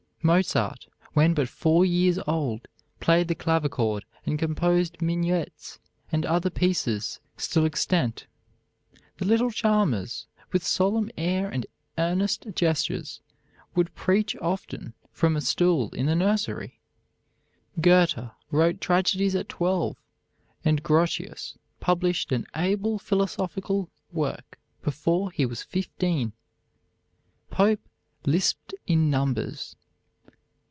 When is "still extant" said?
7.37-8.27